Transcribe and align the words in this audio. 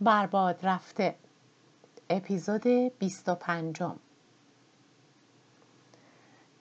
برباد 0.00 0.66
رفته. 0.66 1.14
اپیزود 2.10 2.66
25 2.98 3.82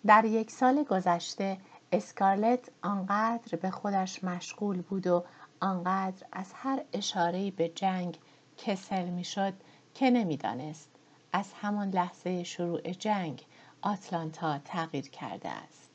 در 0.05 0.25
یک 0.25 0.51
سال 0.51 0.83
گذشته 0.83 1.57
اسکارلت 1.91 2.71
آنقدر 2.81 3.57
به 3.57 3.71
خودش 3.71 4.23
مشغول 4.23 4.81
بود 4.81 5.07
و 5.07 5.23
آنقدر 5.59 6.25
از 6.31 6.51
هر 6.55 6.83
اشارهی 6.93 7.51
به 7.51 7.69
جنگ 7.69 8.17
کسل 8.57 9.05
می‌شد 9.05 9.53
که 9.93 10.09
نمی‌دانست 10.09 10.89
از 11.33 11.53
همان 11.61 11.89
لحظه 11.89 12.43
شروع 12.43 12.91
جنگ 12.91 13.45
آتلانتا 13.81 14.59
تغییر 14.59 15.09
کرده 15.09 15.49
است. 15.49 15.88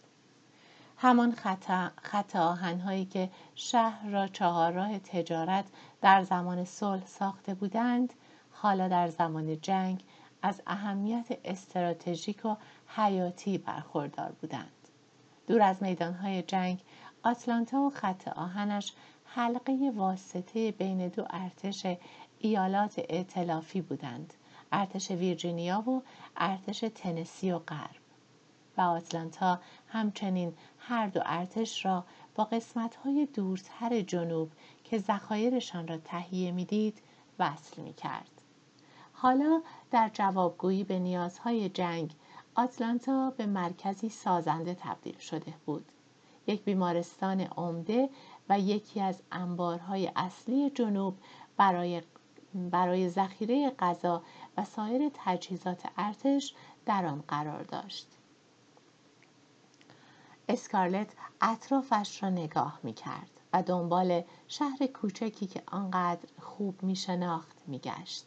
همان 1.04 1.34
خط, 1.34 1.90
خط 2.02 2.36
آهنهایی 2.36 3.04
که 3.04 3.30
شهر 3.54 4.08
را 4.08 4.28
چهارراه 4.28 4.98
تجارت 4.98 5.64
در 6.00 6.22
زمان 6.22 6.64
صلح 6.64 7.06
ساخته 7.06 7.54
بودند 7.54 8.12
حالا 8.50 8.88
در 8.88 9.08
زمان 9.08 9.60
جنگ 9.60 10.02
از 10.42 10.62
اهمیت 10.66 11.38
استراتژیک 11.44 12.44
و 12.44 12.56
حیاتی 12.86 13.58
برخوردار 13.58 14.32
بودند. 14.32 14.88
دور 15.46 15.62
از 15.62 15.82
میدانهای 15.82 16.42
جنگ 16.42 16.82
آتلانتا 17.22 17.80
و 17.80 17.90
خط 17.90 18.28
آهنش 18.28 18.92
حلقه 19.24 19.92
واسطه 19.96 20.72
بین 20.72 21.08
دو 21.08 21.26
ارتش 21.30 21.86
ایالات 22.38 22.94
ائتلافی 23.08 23.80
بودند 23.80 24.34
ارتش 24.72 25.10
ویرجینیا 25.10 25.90
و 25.90 26.02
ارتش 26.36 26.84
تنسی 26.94 27.52
و 27.52 27.58
غرب. 27.58 28.03
و 28.76 28.80
آتلانتا 28.80 29.60
همچنین 29.88 30.54
هر 30.78 31.06
دو 31.06 31.20
ارتش 31.24 31.84
را 31.84 32.04
با 32.34 32.44
قسمتهای 32.44 33.26
دورتر 33.26 34.00
جنوب 34.00 34.50
که 34.84 34.98
ذخایرشان 34.98 35.88
را 35.88 35.98
تهیه 35.98 36.52
می‌دید 36.52 37.02
وصل 37.38 37.82
می 37.82 37.92
کرد. 37.92 38.30
حالا 39.12 39.62
در 39.90 40.10
جوابگویی 40.12 40.84
به 40.84 40.98
نیازهای 40.98 41.68
جنگ 41.68 42.14
آتلانتا 42.54 43.30
به 43.36 43.46
مرکزی 43.46 44.08
سازنده 44.08 44.74
تبدیل 44.74 45.18
شده 45.18 45.54
بود. 45.66 45.92
یک 46.46 46.64
بیمارستان 46.64 47.40
عمده 47.40 48.08
و 48.48 48.60
یکی 48.60 49.00
از 49.00 49.22
انبارهای 49.32 50.10
اصلی 50.16 50.70
جنوب 50.70 51.18
برای 51.56 52.02
برای 52.54 53.08
ذخیره 53.08 53.70
غذا 53.78 54.22
و 54.56 54.64
سایر 54.64 55.10
تجهیزات 55.14 55.82
ارتش 55.96 56.54
در 56.86 57.06
آن 57.06 57.24
قرار 57.28 57.62
داشت. 57.62 58.08
اسکارلت 60.48 61.12
اطرافش 61.40 62.22
را 62.22 62.30
نگاه 62.30 62.80
می 62.82 62.92
کرد 62.92 63.30
و 63.52 63.62
دنبال 63.62 64.22
شهر 64.48 64.86
کوچکی 64.86 65.46
که 65.46 65.62
آنقدر 65.66 66.28
خوب 66.40 66.82
می 66.82 66.96
شناخت 66.96 67.56
می 67.66 67.78
گشت. 67.78 68.26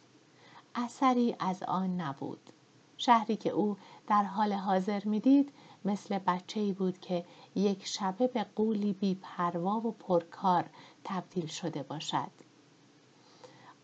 اثری 0.74 1.36
از 1.38 1.62
آن 1.62 2.00
نبود. 2.00 2.50
شهری 2.96 3.36
که 3.36 3.50
او 3.50 3.76
در 4.06 4.24
حال 4.24 4.52
حاضر 4.52 5.04
می‌دید 5.04 5.52
مثل 5.84 6.18
بچه 6.18 6.60
ای 6.60 6.72
بود 6.72 7.00
که 7.00 7.24
یک 7.54 7.86
شبه 7.86 8.26
به 8.26 8.46
قولی 8.56 8.92
بی 8.92 9.14
پروا 9.22 9.76
و 9.76 9.92
پرکار 9.92 10.64
تبدیل 11.04 11.46
شده 11.46 11.82
باشد. 11.82 12.30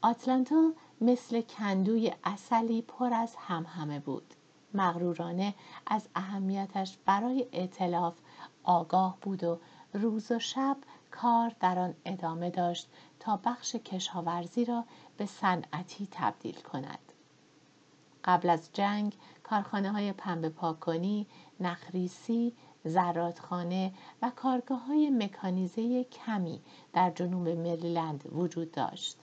آتلانتا 0.03 0.73
مثل 1.01 1.41
کندوی 1.41 2.13
اصلی 2.25 2.83
پر 2.83 3.15
از 3.15 3.37
همهمه 3.37 4.01
بود. 4.01 4.35
مغرورانه 4.75 5.55
از 5.87 6.09
اهمیتش 6.15 6.99
برای 7.05 7.47
اعتلاف 7.53 8.15
آگاه 8.65 9.19
بود 9.23 9.45
و 9.45 9.59
روز 9.93 10.33
و 10.33 10.39
شب 10.39 10.77
کار 11.11 11.53
در 11.61 11.79
آن 11.79 11.95
ادامه 12.05 12.51
داشت 12.51 12.89
تا 13.21 13.41
بخش 13.45 13.77
کشاورزی 13.77 14.65
را 14.65 14.85
به 15.17 15.27
صنعتی 15.27 16.09
تبدیل 16.11 16.61
کند. 16.61 16.99
قبل 18.25 18.51
از 18.51 18.71
جنگ 18.73 19.17
کارخانه 19.43 19.93
های 19.93 20.13
پنبه 20.13 20.49
پاکنی، 20.49 21.27
نخریسی، 21.61 22.53
زرادخانه 22.85 23.93
و 24.23 24.33
کارگاه 24.37 24.87
های 24.87 25.11
مکانیزه 25.11 26.05
کمی 26.05 26.61
در 26.93 27.11
جنوب 27.11 27.49
مریلند 27.49 28.33
وجود 28.33 28.73
داشت. 28.73 29.17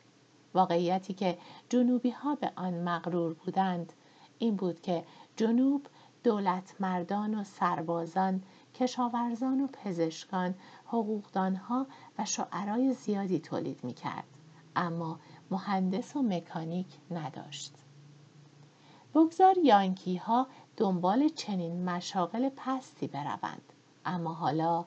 واقعیتی 0.54 1.14
که 1.14 1.38
جنوبی 1.70 2.10
ها 2.10 2.36
به 2.36 2.52
آن 2.56 2.74
مغرور 2.74 3.34
بودند 3.34 3.94
این 4.40 4.56
بود 4.56 4.82
که 4.82 5.04
جنوب 5.36 5.88
دولت 6.24 6.76
مردان 6.80 7.36
و 7.36 7.44
سربازان 7.44 8.44
کشاورزان 8.82 9.62
و 9.62 9.68
پزشکان 9.68 10.56
حقوقدانها 10.86 11.88
و 12.18 12.26
شعرای 12.26 12.94
زیادی 12.94 13.40
تولید 13.40 13.84
می 13.84 13.94
کرد. 13.94 14.28
اما 14.76 15.20
مهندس 15.52 16.16
و 16.16 16.22
مکانیک 16.22 16.88
نداشت. 17.12 17.76
بگذار 19.16 19.58
یانکی 19.58 20.16
ها 20.16 20.48
دنبال 20.78 21.30
چنین 21.30 21.84
مشاغل 21.90 22.50
پستی 22.56 23.08
بروند. 23.08 23.74
اما 24.06 24.34
حالا 24.34 24.86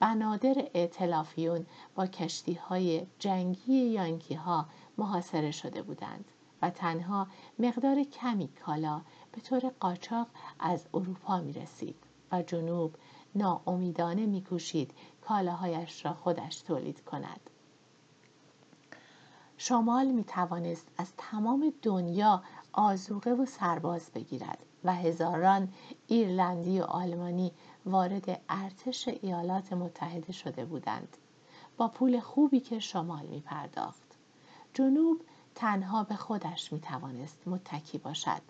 بنادر 0.00 0.54
اعتلافیون 0.74 1.66
با 1.94 2.06
کشتی 2.06 2.54
های 2.54 3.06
جنگی 3.18 3.74
یانکی 3.74 4.34
ها 4.34 4.66
محاصره 4.98 5.50
شده 5.50 5.82
بودند 5.82 6.24
و 6.62 6.70
تنها 6.70 7.26
مقدار 7.58 8.02
کمی 8.02 8.48
کالا 8.48 9.00
به 9.32 9.40
طور 9.40 9.72
قاچاق 9.80 10.26
از 10.58 10.86
اروپا 10.94 11.40
می 11.40 11.52
رسید 11.52 11.96
و 12.32 12.42
جنوب 12.42 12.94
ناامیدانه 13.36 14.26
می 14.26 14.42
کوشید 14.42 14.90
کالاهایش 15.20 16.04
را 16.04 16.14
خودش 16.14 16.60
تولید 16.60 17.04
کند. 17.04 17.40
شمال 19.56 20.06
می 20.06 20.24
توانست 20.24 20.88
از 20.98 21.12
تمام 21.16 21.72
دنیا 21.82 22.42
آزوقه 22.72 23.30
و 23.30 23.46
سرباز 23.46 24.10
بگیرد 24.14 24.58
و 24.84 24.94
هزاران 24.94 25.68
ایرلندی 26.06 26.80
و 26.80 26.82
آلمانی 26.82 27.52
وارد 27.86 28.40
ارتش 28.48 29.08
ایالات 29.08 29.72
متحده 29.72 30.32
شده 30.32 30.64
بودند 30.64 31.16
با 31.76 31.88
پول 31.88 32.20
خوبی 32.20 32.60
که 32.60 32.78
شمال 32.78 33.26
می 33.26 33.40
پرداخت. 33.40 34.16
جنوب 34.74 35.20
تنها 35.54 36.04
به 36.04 36.14
خودش 36.14 36.72
می 36.72 36.80
توانست 36.80 37.48
متکی 37.48 37.98
باشد. 37.98 38.42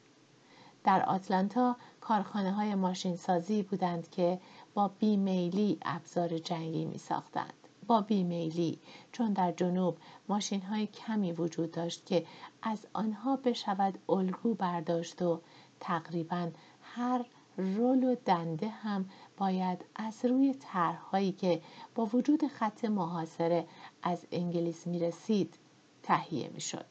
در 0.84 1.02
آتلانتا 1.02 1.76
کارخانه 2.00 2.52
های 2.52 2.74
ماشین 2.74 3.16
سازی 3.16 3.62
بودند 3.62 4.10
که 4.10 4.40
با 4.76 4.88
بیمیلی 4.88 5.78
ابزار 5.82 6.38
جنگی 6.38 6.84
می 6.84 6.98
ساختند. 6.98 7.52
با 7.86 8.00
بیمیلی 8.00 8.78
چون 9.12 9.32
در 9.32 9.52
جنوب 9.52 9.96
ماشین 10.28 10.62
های 10.62 10.86
کمی 10.86 11.32
وجود 11.32 11.70
داشت 11.70 12.06
که 12.06 12.26
از 12.62 12.86
آنها 12.92 13.36
بشود 13.36 13.98
الگو 14.08 14.54
برداشت 14.54 15.22
و 15.22 15.40
تقریبا 15.80 16.50
هر 16.82 17.24
رول 17.56 18.04
و 18.04 18.14
دنده 18.24 18.68
هم 18.68 19.10
باید 19.36 19.84
از 19.94 20.24
روی 20.24 20.54
طرحهایی 20.54 21.32
که 21.32 21.62
با 21.94 22.06
وجود 22.06 22.46
خط 22.46 22.84
محاصره 22.84 23.66
از 24.02 24.26
انگلیس 24.32 24.86
می 24.86 24.98
رسید 24.98 25.54
تهیه 26.02 26.48
می 26.54 26.60
شد. 26.60 26.86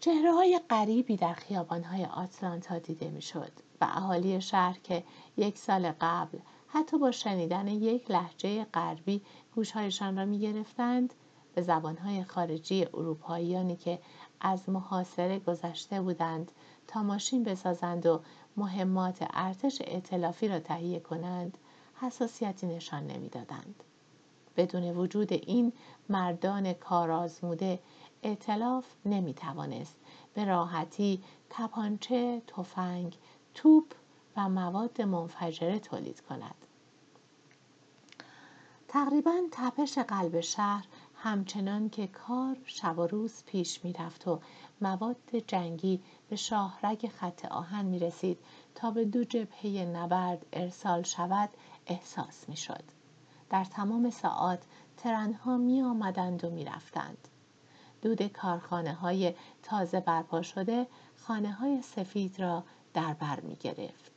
چهره 0.00 0.32
های 0.32 0.60
غریبی 0.70 1.16
در 1.16 1.34
خیابان 1.34 1.84
های 1.84 2.04
آتلانتا 2.04 2.78
دیده 2.78 3.10
می 3.10 3.22
شد 3.22 3.52
و 3.80 3.88
اهالی 3.90 4.40
شهر 4.40 4.78
که 4.78 5.04
یک 5.36 5.58
سال 5.58 5.92
قبل 6.00 6.38
حتی 6.68 6.98
با 6.98 7.10
شنیدن 7.10 7.68
یک 7.68 8.10
لحجه 8.10 8.64
غربی 8.64 9.22
گوشهایشان 9.54 10.16
را 10.16 10.24
می 10.24 10.38
گرفتند 10.38 11.14
به 11.54 11.62
زبانهای 11.62 12.24
خارجی 12.24 12.84
اروپاییانی 12.84 13.76
که 13.76 13.98
از 14.40 14.68
محاصره 14.68 15.38
گذشته 15.38 16.00
بودند 16.00 16.52
تا 16.86 17.02
ماشین 17.02 17.44
بسازند 17.44 18.06
و 18.06 18.20
مهمات 18.56 19.26
ارتش 19.30 19.82
ائتلافی 19.84 20.48
را 20.48 20.60
تهیه 20.60 21.00
کنند 21.00 21.58
حساسیتی 22.00 22.66
نشان 22.66 23.06
نمی‌دادند. 23.06 23.82
بدون 24.56 24.96
وجود 24.96 25.32
این 25.32 25.72
مردان 26.08 26.72
کارآزموده 26.72 27.78
ائتلاف 28.22 28.84
نمی 29.04 29.34
توانست 29.34 29.96
به 30.34 30.44
راحتی 30.44 31.22
تپانچه، 31.50 32.42
تفنگ، 32.46 33.16
توپ 33.56 33.94
و 34.36 34.48
مواد 34.48 35.02
منفجره 35.02 35.78
تولید 35.78 36.20
کند. 36.20 36.54
تقریبا 38.88 39.42
تپش 39.50 39.98
قلب 39.98 40.40
شهر 40.40 40.86
همچنان 41.14 41.90
که 41.90 42.06
کار 42.06 42.56
شب 42.64 42.98
و 42.98 43.06
روز 43.06 43.42
پیش 43.46 43.84
می‌رفت 43.84 44.28
و 44.28 44.40
مواد 44.80 45.36
جنگی 45.46 46.02
به 46.28 46.36
شاهرگ 46.36 47.08
خط 47.08 47.44
آهن 47.44 47.84
می 47.84 47.98
رسید 47.98 48.38
تا 48.74 48.90
به 48.90 49.04
دو 49.04 49.24
جبهه 49.24 49.84
نبرد 49.84 50.46
ارسال 50.52 51.02
شود 51.02 51.50
احساس 51.86 52.48
می 52.48 52.56
شد. 52.56 52.84
در 53.50 53.64
تمام 53.64 54.10
ساعات 54.10 54.62
ترنها 54.96 55.56
می 55.56 55.82
آمدند 55.82 56.44
و 56.44 56.50
می 56.50 56.64
رفتند. 56.64 57.28
دود 58.02 58.22
کارخانه 58.22 58.94
های 58.94 59.34
تازه 59.62 60.00
برپا 60.00 60.42
شده 60.42 60.86
خانه 61.16 61.52
های 61.52 61.82
سفید 61.82 62.40
را 62.40 62.64
در 62.96 63.14
بر 63.14 63.40
می 63.40 63.56
گرفت. 63.56 64.12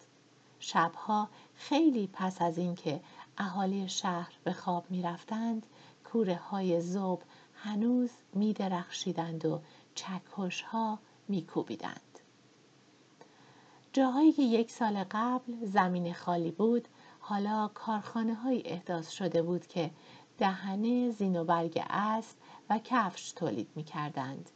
شبها 0.59 1.29
خیلی 1.55 2.09
پس 2.13 2.41
از 2.41 2.57
اینکه 2.57 3.01
اهالی 3.37 3.89
شهر 3.89 4.33
به 4.43 4.53
خواب 4.53 4.85
می 4.89 5.01
رفتند 5.01 5.65
کوره 6.03 6.35
های 6.35 6.81
زوب 6.81 7.21
هنوز 7.55 8.09
می 8.33 8.53
درخشیدند 8.53 9.45
و 9.45 9.61
چکش 9.95 10.61
ها 10.61 10.99
می 11.27 11.45
کوبیدند. 11.45 12.19
جاهایی 13.93 14.31
که 14.31 14.41
یک 14.41 14.71
سال 14.71 15.05
قبل 15.11 15.65
زمین 15.65 16.13
خالی 16.13 16.51
بود 16.51 16.87
حالا 17.19 17.69
کارخانه 17.73 18.33
های 18.33 18.61
احداث 18.65 19.09
شده 19.09 19.41
بود 19.41 19.67
که 19.67 19.91
دهنه 20.37 21.11
زین 21.11 21.37
و 21.37 21.43
برگ 21.43 21.83
اسب 21.89 22.37
و 22.69 22.79
کفش 22.83 23.31
تولید 23.31 23.67
می 23.75 23.83
کردند. 23.83 24.49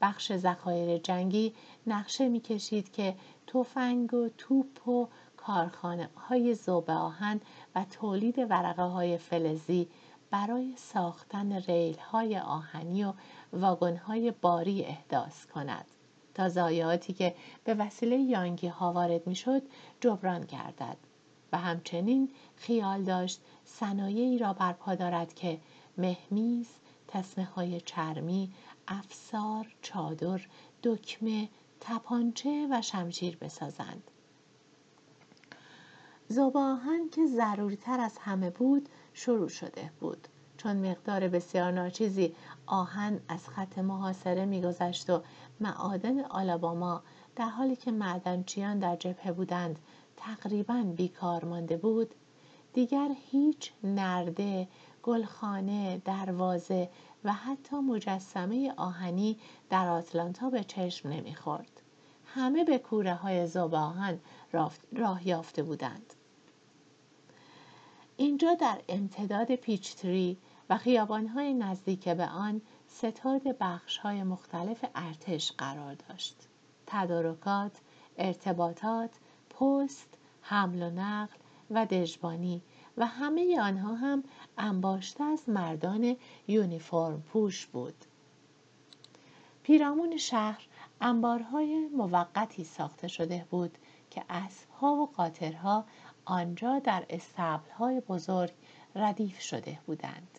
بخش 0.00 0.36
ذخایر 0.36 0.98
جنگی 0.98 1.54
نقشه 1.86 2.28
می 2.28 2.40
کشید 2.40 2.92
که 2.92 3.14
تفنگ 3.46 4.14
و 4.14 4.28
توپ 4.38 4.88
و 4.88 5.08
کارخانه 5.36 6.10
های 6.16 6.54
زوب 6.54 6.90
آهن 6.90 7.40
و 7.74 7.84
تولید 7.84 8.38
ورقه 8.38 8.82
های 8.82 9.18
فلزی 9.18 9.88
برای 10.30 10.72
ساختن 10.76 11.52
ریل 11.52 11.98
های 11.98 12.38
آهنی 12.38 13.04
و 13.04 13.12
واگن 13.52 13.96
های 13.96 14.30
باری 14.30 14.84
احداث 14.84 15.46
کند 15.46 15.84
تا 16.34 16.48
ضایعاتی 16.48 17.12
که 17.12 17.34
به 17.64 17.74
وسیله 17.74 18.16
یانگی 18.16 18.66
ها 18.66 18.92
وارد 18.92 19.26
می 19.26 19.34
شد 19.34 19.62
جبران 20.00 20.40
گردد 20.40 20.96
و 21.52 21.58
همچنین 21.58 22.30
خیال 22.56 23.02
داشت 23.02 23.40
صنایعی 23.64 24.38
را 24.38 24.52
برپا 24.52 24.94
دارد 24.94 25.34
که 25.34 25.58
مهمیز 25.98 26.68
تسمه 27.08 27.44
های 27.44 27.80
چرمی 27.80 28.52
افسار 28.88 29.66
چادر 29.82 30.46
دکمه 30.82 31.48
تپانچه 31.80 32.68
و 32.70 32.82
شمشیر 32.82 33.36
بسازند. 33.36 34.02
زباهن 36.28 37.08
که 37.08 37.26
ضروری 37.26 37.76
تر 37.76 38.00
از 38.00 38.18
همه 38.18 38.50
بود 38.50 38.88
شروع 39.14 39.48
شده 39.48 39.90
بود. 40.00 40.28
چون 40.56 40.90
مقدار 40.90 41.28
بسیار 41.28 41.72
ناچیزی 41.72 42.34
آهن 42.66 43.20
از 43.28 43.48
خط 43.48 43.78
محاصره 43.78 44.44
میگذشت 44.44 45.10
و 45.10 45.22
معادن 45.60 46.20
آلاباما 46.20 47.02
در 47.36 47.48
حالی 47.48 47.76
که 47.76 47.90
معدنچیان 47.90 48.78
در 48.78 48.96
جبهه 48.96 49.32
بودند 49.32 49.78
تقریبا 50.16 50.82
بیکار 50.96 51.44
مانده 51.44 51.76
بود. 51.76 52.14
دیگر 52.72 53.08
هیچ 53.30 53.72
نرده 53.84 54.68
گلخانه 55.02 56.02
دروازه 56.04 56.88
و 57.24 57.32
حتی 57.32 57.76
مجسمه 57.76 58.74
آهنی 58.76 59.38
در 59.70 59.88
آتلانتا 59.88 60.50
به 60.50 60.64
چشم 60.64 61.08
نمی‌خورد 61.08 61.82
همه 62.24 62.64
به 62.64 62.78
کوره 62.78 63.14
های 63.14 63.46
زوب 63.46 63.74
آهن 63.74 64.20
راه 64.92 65.28
یافته 65.28 65.62
بودند 65.62 66.14
اینجا 68.16 68.54
در 68.54 68.80
امتداد 68.88 69.54
پیچتری 69.54 70.38
و 70.70 70.78
خیابانهای 70.78 71.54
نزدیک 71.54 72.08
به 72.08 72.26
آن 72.26 72.60
ستاد 72.88 73.42
های 74.02 74.22
مختلف 74.22 74.84
ارتش 74.94 75.52
قرار 75.52 75.94
داشت. 75.94 76.36
تدارکات، 76.86 77.72
ارتباطات، 78.18 79.10
پست، 79.50 80.08
حمل 80.40 80.82
و 80.82 80.90
نقل 80.90 81.36
و 81.70 81.86
دژبانی 81.86 82.62
و 82.98 83.06
همه 83.06 83.60
آنها 83.60 83.94
هم 83.94 84.24
انباشته 84.58 85.24
از 85.24 85.48
مردان 85.48 86.16
یونیفرم 86.48 87.22
پوش 87.22 87.66
بود. 87.66 88.04
پیرامون 89.62 90.16
شهر 90.16 90.66
انبارهای 91.00 91.88
موقتی 91.88 92.64
ساخته 92.64 93.08
شده 93.08 93.46
بود 93.50 93.78
که 94.10 94.24
اسبها 94.28 94.94
و 94.94 95.06
قاطرها 95.06 95.84
آنجا 96.24 96.78
در 96.78 97.06
استبلهای 97.10 98.00
بزرگ 98.00 98.52
ردیف 98.94 99.40
شده 99.40 99.78
بودند. 99.86 100.38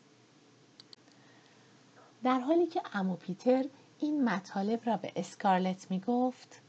در 2.24 2.40
حالی 2.40 2.68
که 2.68 2.82
امو 2.94 3.16
پیتر 3.16 3.66
این 4.00 4.24
مطالب 4.24 4.86
را 4.86 4.98
به 4.98 5.12
اسکارلت 5.16 5.92
می 5.92 6.00
گفت 6.00 6.62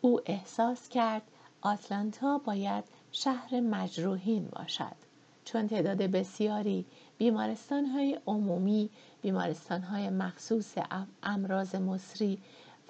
او 0.00 0.20
احساس 0.26 0.88
کرد 0.88 1.22
آتلانتا 1.60 2.38
باید 2.38 2.84
شهر 3.18 3.60
مجروحین 3.60 4.48
باشد 4.52 4.96
چون 5.44 5.68
تعداد 5.68 6.02
بسیاری 6.02 6.84
بیمارستان 7.18 7.84
های 7.84 8.18
عمومی 8.26 8.90
بیمارستان 9.22 9.82
های 9.82 10.10
مخصوص 10.10 10.74
امراض 11.22 11.74
مسری 11.74 12.38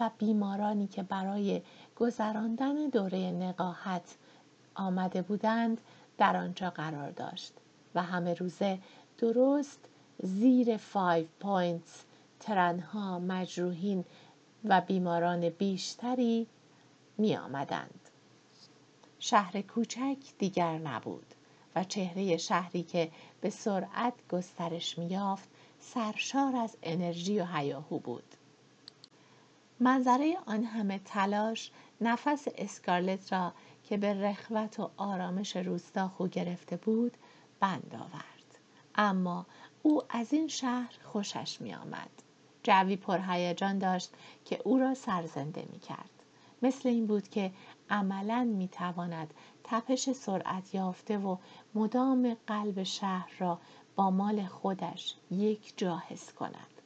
و 0.01 0.11
بیمارانی 0.19 0.87
که 0.87 1.03
برای 1.03 1.63
گذراندن 1.97 2.75
دوره 2.89 3.31
نقاهت 3.31 4.17
آمده 4.75 5.23
بودند 5.23 5.81
در 6.19 6.37
آنجا 6.37 6.71
قرار 6.71 7.11
داشت 7.11 7.53
و 7.95 8.03
همه 8.03 8.35
روزه 8.35 8.79
درست 9.19 9.81
زیر 10.23 10.77
فایو 10.77 11.27
پوینتس 11.41 12.05
ترنها 12.41 13.19
مجروحین 13.19 14.05
و 14.65 14.81
بیماران 14.81 15.49
بیشتری 15.49 16.47
می 17.19 17.37
آمدند. 17.37 18.06
شهر 19.19 19.61
کوچک 19.61 20.17
دیگر 20.39 20.79
نبود 20.79 21.35
و 21.75 21.85
چهره 21.85 22.37
شهری 22.37 22.83
که 22.83 23.11
به 23.41 23.51
سرعت 23.51 24.15
گسترش 24.29 24.99
یافت 24.99 25.49
سرشار 25.81 26.57
از 26.57 26.77
انرژی 26.83 27.41
و 27.41 27.45
هیاهو 27.45 27.99
بود. 27.99 28.35
منظره 29.81 30.37
آن 30.47 30.65
همه 30.65 30.99
تلاش 30.99 31.71
نفس 32.01 32.45
اسکارلت 32.57 33.33
را 33.33 33.53
که 33.89 33.97
به 33.97 34.15
رخوت 34.15 34.81
و 34.81 34.91
آرامش 34.97 35.57
روستا 35.57 36.09
خو 36.09 36.27
گرفته 36.27 36.77
بود 36.77 37.17
بند 37.61 37.95
آورد 37.95 38.59
اما 38.95 39.47
او 39.83 40.03
از 40.09 40.33
این 40.33 40.49
شهر 40.49 40.95
خوشش 41.05 41.61
می 41.61 41.75
آمد. 41.75 42.11
جوی 42.63 42.97
پرهیجان 42.97 43.79
داشت 43.79 44.11
که 44.45 44.61
او 44.65 44.79
را 44.79 44.95
سرزنده 44.95 45.67
می 45.73 45.79
کرد. 45.79 46.11
مثل 46.63 46.89
این 46.89 47.07
بود 47.07 47.29
که 47.29 47.53
عملا 47.91 48.45
می 48.45 48.69
تواند 48.69 49.35
تپش 49.65 50.13
سرعت 50.13 50.75
یافته 50.75 51.19
و 51.19 51.37
مدام 51.75 52.37
قلب 52.47 52.83
شهر 52.83 53.33
را 53.39 53.59
با 53.97 54.11
مال 54.11 54.47
خودش 54.47 55.15
یک 55.31 55.73
جا 55.77 56.03
حس 56.09 56.33
کند. 56.33 56.77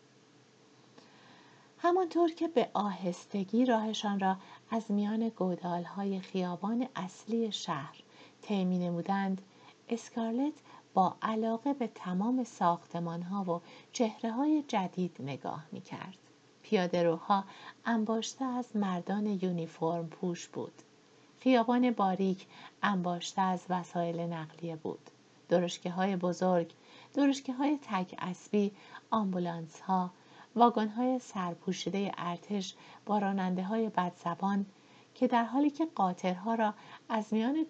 همانطور 1.78 2.30
که 2.30 2.48
به 2.48 2.70
آهستگی 2.74 3.64
راهشان 3.64 4.20
را 4.20 4.36
از 4.70 4.90
میان 4.90 5.28
گودالهای 5.28 6.20
خیابان 6.20 6.88
اصلی 6.96 7.52
شهر 7.52 8.02
طی 8.42 8.64
نمودند 8.64 9.42
اسکارلت 9.88 10.54
با 10.94 11.16
علاقه 11.22 11.74
به 11.74 11.86
تمام 11.86 12.44
ساختمان 12.44 13.22
ها 13.22 13.44
و 13.44 13.60
چهره 13.92 14.32
های 14.32 14.64
جدید 14.68 15.16
نگاه 15.20 15.64
می 15.72 15.80
کرد. 15.80 16.18
پیاده 16.62 17.02
روها 17.02 17.44
انباشته 17.84 18.44
از 18.44 18.76
مردان 18.76 19.26
یونیفرم 19.26 20.08
پوش 20.08 20.48
بود. 20.48 20.72
خیابان 21.42 21.90
باریک 21.90 22.46
انباشته 22.82 23.40
از 23.40 23.64
وسایل 23.68 24.20
نقلیه 24.20 24.76
بود. 24.76 25.10
درشکه 25.48 25.90
های 25.90 26.16
بزرگ، 26.16 26.72
درشکه 27.14 27.52
های 27.52 27.78
تک 27.82 28.14
اسبی، 28.18 28.72
آمبولانس 29.10 29.80
ها، 29.80 30.10
واگن 30.56 30.88
های 30.88 31.18
سرپوشیده 31.18 32.12
ارتش 32.18 32.74
با 33.06 33.18
راننده 33.18 33.62
های 33.62 33.88
بدزبان 33.88 34.66
که 35.14 35.26
در 35.26 35.44
حالی 35.44 35.70
که 35.70 35.86
قاطرها 35.94 36.54
را 36.54 36.74
از 37.08 37.32
میان 37.32 37.66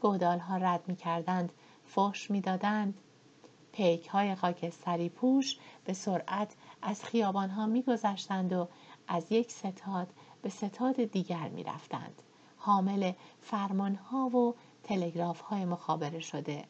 ها 0.49 0.57
رد 0.57 0.85
می 0.87 0.97
کردند 0.97 1.53
فحش 1.87 2.31
می 2.31 2.41
دادند. 2.41 2.95
پیک 3.73 4.07
های 4.07 4.35
خاکستری 4.35 5.09
پوش 5.09 5.59
به 5.85 5.93
سرعت 5.93 6.55
از 6.83 7.05
خیابان 7.05 7.51
ها 7.51 7.67
می 7.67 7.83
گذشتند 7.83 8.53
و 8.53 8.69
از 9.09 9.33
یک 9.33 9.51
ستاد 9.51 10.09
به 10.43 10.49
ستاد 10.49 11.05
دیگر 11.05 11.49
می 11.49 11.65
رفتند. 11.65 12.23
حامل 12.63 13.13
فرمان 13.41 13.95
ها 13.95 14.29
و 14.29 14.55
تلگراف 14.83 15.41
های 15.41 15.65
مخابره 15.65 16.21
شده. 16.21 16.65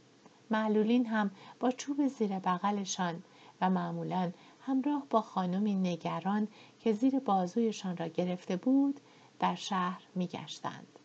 معلولین 0.50 1.06
هم 1.06 1.30
با 1.60 1.70
چوب 1.70 2.06
زیر 2.08 2.38
بغلشان 2.38 3.22
و 3.60 3.70
معمولا 3.70 4.32
همراه 4.60 5.06
با 5.10 5.20
خانمی 5.20 5.74
نگران 5.74 6.48
که 6.80 6.92
زیر 6.92 7.18
بازویشان 7.18 7.96
را 7.96 8.08
گرفته 8.08 8.56
بود 8.56 9.00
در 9.38 9.54
شهر 9.54 10.02
میگشتند 10.14 10.98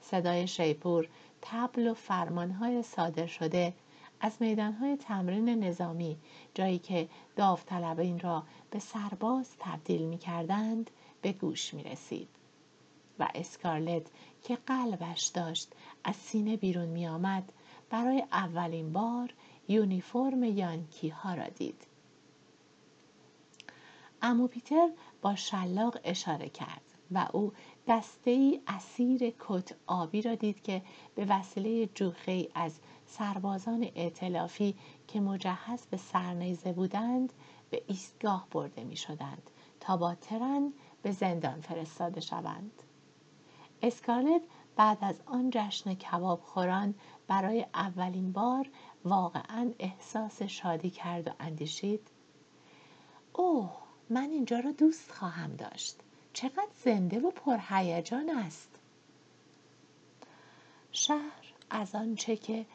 صدای 0.00 0.46
شیپور 0.46 1.08
تبل 1.42 1.86
و 1.88 1.94
فرمانهای 1.94 2.82
صادر 2.82 3.26
شده 3.26 3.74
از 4.20 4.32
میدانهای 4.40 4.96
تمرین 4.96 5.48
نظامی 5.64 6.16
جایی 6.54 6.78
که 6.78 7.08
داوطلبین 7.36 8.20
را 8.20 8.42
به 8.70 8.78
سرباز 8.78 9.50
تبدیل 9.58 10.02
می 10.02 10.18
کردند 10.18 10.90
به 11.22 11.32
گوش 11.32 11.74
می 11.74 11.82
رسید. 11.82 12.28
و 13.18 13.28
اسکارلت 13.34 14.10
که 14.42 14.56
قلبش 14.56 15.26
داشت 15.26 15.72
از 16.04 16.16
سینه 16.16 16.56
بیرون 16.56 16.88
می 16.88 17.06
آمد 17.06 17.52
برای 17.90 18.24
اولین 18.32 18.92
بار 18.92 19.34
یونیفرم 19.68 20.44
یانکی 20.44 21.08
ها 21.08 21.34
را 21.34 21.46
دید. 21.48 21.86
امو 24.22 24.46
پیتر 24.46 24.88
با 25.22 25.34
شلاق 25.34 25.98
اشاره 26.04 26.48
کرد 26.48 26.82
و 27.10 27.28
او 27.32 27.52
دسته 27.88 28.30
ای 28.30 28.60
اسیر 28.66 29.34
کت 29.38 29.76
آبی 29.86 30.22
را 30.22 30.34
دید 30.34 30.62
که 30.62 30.82
به 31.14 31.26
وسیله 31.28 31.86
جوخه 31.86 32.48
از 32.54 32.80
سربازان 33.06 33.90
ائتلافی 33.94 34.74
که 35.08 35.20
مجهز 35.20 35.86
به 35.86 35.96
سرنیزه 35.96 36.72
بودند 36.72 37.32
به 37.70 37.82
ایستگاه 37.86 38.46
برده 38.50 38.84
می 38.84 38.96
شدند 38.96 39.50
تا 39.80 39.96
با 39.96 40.14
ترن 40.14 40.72
به 41.02 41.10
زندان 41.10 41.60
فرستاده 41.60 42.20
شوند. 42.20 42.82
اسکارلت 43.86 44.42
بعد 44.76 44.98
از 45.00 45.20
آن 45.26 45.50
جشن 45.52 45.94
کباب 45.94 46.40
خوران 46.40 46.94
برای 47.28 47.66
اولین 47.74 48.32
بار 48.32 48.68
واقعا 49.04 49.72
احساس 49.78 50.42
شادی 50.42 50.90
کرد 50.90 51.28
و 51.28 51.30
اندیشید. 51.40 52.00
اوه 53.32 53.70
من 54.10 54.30
اینجا 54.30 54.58
را 54.58 54.72
دوست 54.72 55.12
خواهم 55.12 55.56
داشت. 55.56 55.96
چقدر 56.32 56.68
زنده 56.84 57.20
و 57.20 57.30
پرهیجان 57.30 58.30
است. 58.30 58.70
شهر 60.92 61.54
از 61.70 61.94
آنچه 61.94 62.36
که 62.36 62.66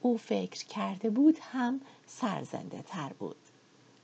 او 0.00 0.16
فکر 0.16 0.66
کرده 0.66 1.10
بود 1.10 1.38
هم 1.42 1.80
سرزنده 2.06 2.82
تر 2.82 3.12
بود. 3.12 3.36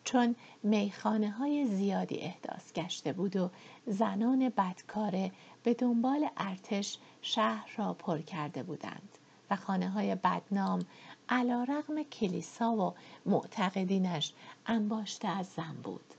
چون 0.04 0.36
میخانه 0.62 1.30
های 1.30 1.66
زیادی 1.66 2.18
احداث 2.18 2.72
گشته 2.72 3.12
بود 3.12 3.36
و 3.36 3.50
زنان 3.86 4.48
بدکاره 4.48 5.32
به 5.62 5.74
دنبال 5.74 6.28
ارتش 6.36 6.98
شهر 7.22 7.70
را 7.76 7.94
پر 7.94 8.18
کرده 8.18 8.62
بودند 8.62 9.18
و 9.50 9.56
خانه 9.56 9.90
های 9.90 10.14
بدنام 10.14 10.86
علا 11.28 11.64
رغم 11.64 12.02
کلیسا 12.02 12.72
و 12.72 12.94
معتقدینش 13.26 14.32
انباشته 14.66 15.28
از 15.28 15.46
زن 15.46 15.74
بود. 15.82 16.14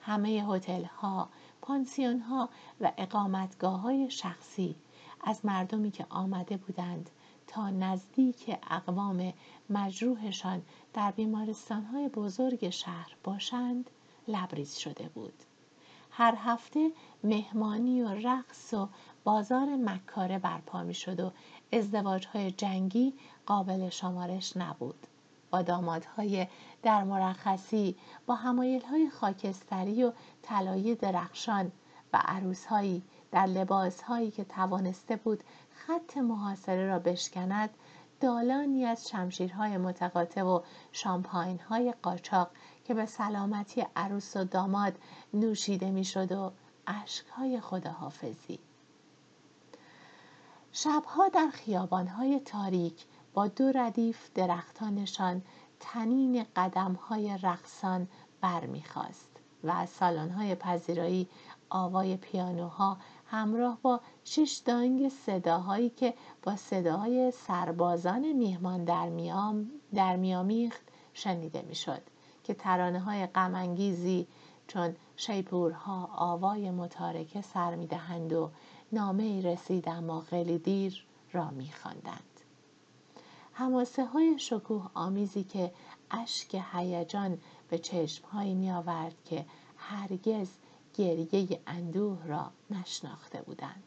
همه 0.00 0.28
هتل 0.28 0.84
ها، 0.84 1.28
پانسیون 1.62 2.20
ها 2.20 2.48
و 2.80 2.92
اقامتگاه 2.98 3.80
های 3.80 4.10
شخصی 4.10 4.74
از 5.24 5.44
مردمی 5.44 5.90
که 5.90 6.06
آمده 6.10 6.56
بودند 6.56 7.10
تا 7.46 7.70
نزدیک 7.70 8.56
اقوام 8.70 9.32
مجروحشان 9.70 10.62
در 10.94 11.10
بیمارستان 11.10 11.84
های 11.84 12.08
بزرگ 12.08 12.70
شهر 12.70 13.16
باشند 13.24 13.90
لبریز 14.28 14.76
شده 14.76 15.08
بود. 15.08 15.49
هر 16.10 16.34
هفته 16.38 16.92
مهمانی 17.24 18.02
و 18.02 18.08
رقص 18.08 18.74
و 18.74 18.88
بازار 19.24 19.76
مکاره 19.76 20.38
برپا 20.38 20.82
می 20.82 20.94
شد 20.94 21.20
و 21.20 21.32
ازدواج 21.72 22.26
های 22.26 22.50
جنگی 22.50 23.14
قابل 23.46 23.88
شمارش 23.88 24.56
نبود. 24.56 25.06
با 25.50 25.62
دامادهای 25.62 26.46
در 26.82 27.04
مرخصی 27.04 27.96
با 28.26 28.34
همایل 28.34 28.82
های 28.82 29.10
خاکستری 29.10 30.04
و 30.04 30.12
طلایی 30.42 30.94
درخشان 30.94 31.72
و 32.12 32.20
عروسهایی 32.24 33.02
در 33.32 33.46
لباسهایی 33.46 34.30
که 34.30 34.44
توانسته 34.44 35.16
بود 35.16 35.44
خط 35.70 36.16
محاصره 36.16 36.86
را 36.86 36.98
بشکند 36.98 37.70
دالانی 38.20 38.84
از 38.84 39.08
شمشیرهای 39.08 39.76
متقاطع 39.76 40.42
و 40.42 40.60
شامپاینهای 40.92 41.94
قاچاق 42.02 42.50
که 42.90 42.94
به 42.94 43.06
سلامتی 43.06 43.86
عروس 43.96 44.36
و 44.36 44.44
داماد 44.44 44.98
نوشیده 45.34 45.90
می‌شد 45.90 46.32
و 46.32 46.52
اشکهای 46.86 47.60
خداحافظی. 47.60 48.58
شبها 50.72 51.28
در 51.28 51.48
خیابانهای 51.52 52.40
تاریک 52.40 53.04
با 53.34 53.46
دو 53.48 53.72
ردیف 53.74 54.30
درختانشان 54.34 55.42
تنین 55.80 56.46
قدمهای 56.56 57.38
رقصان 57.42 58.08
برمیخواست 58.40 59.30
و 59.64 59.70
از 59.70 59.88
سالن‌های 59.88 60.54
پذیرایی 60.54 61.28
آوای 61.68 62.16
پیانوها 62.16 62.96
همراه 63.26 63.78
با 63.82 64.00
شش 64.24 64.62
دانگ 64.64 65.08
صداهایی 65.08 65.90
که 65.90 66.14
با 66.42 66.56
صداهای 66.56 67.30
سربازان 67.30 68.32
میهمان 68.32 68.84
در, 68.84 69.08
میام 69.08 69.70
در 69.94 70.16
میامیخت 70.16 70.82
شنیده 71.14 71.62
می‌شد. 71.62 72.02
که 72.50 72.54
ترانه 72.54 73.00
های 73.00 73.26
غمانگیزی 73.26 74.26
چون 74.66 74.96
شیپورها 75.16 76.10
آوای 76.16 76.70
متارکه 76.70 77.42
سر 77.42 77.74
می‌دهند 77.74 78.32
و 78.32 78.50
نامه 78.92 79.22
ای 79.22 79.42
رسید 79.42 79.88
اما 79.88 80.20
خیلی 80.20 80.58
دیر 80.58 81.04
را 81.32 81.50
میخواندند 81.50 82.40
هماسه 83.54 84.04
های 84.04 84.38
شکوه 84.38 84.90
آمیزی 84.94 85.44
که 85.44 85.72
اشک 86.10 86.62
هیجان 86.72 87.38
به 87.68 87.78
چشمهایی 87.78 88.54
می 88.54 88.70
آورد 88.70 89.14
که 89.24 89.44
هرگز 89.76 90.48
گریه 90.94 91.60
اندوه 91.66 92.26
را 92.26 92.50
نشناخته 92.70 93.42
بودند. 93.42 93.84